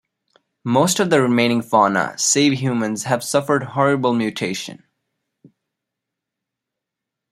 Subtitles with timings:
[0.63, 4.83] Most of the remaining fauna, save humans, have suffered horrible mutation.